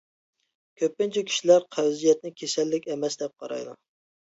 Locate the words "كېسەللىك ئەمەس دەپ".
2.41-3.39